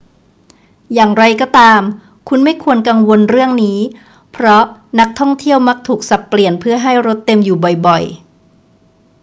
[0.93, 1.81] อย่างไรก็ตาม
[2.29, 3.79] คุณไม่ควรกังวลเรื่องนี้
[4.31, 4.63] เพราะ
[4.99, 8.19] นักท่องเที่ยวมักถูกสับเปลี่ยนเพื่อให้รถเต็มอยู่บ่อย ๆ